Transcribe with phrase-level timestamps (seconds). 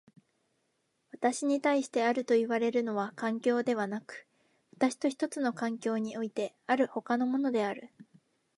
[1.11, 4.25] 私に対してあるといわれるのは環境でなく、
[4.73, 7.91] 私と一つの環境においてある他のものである。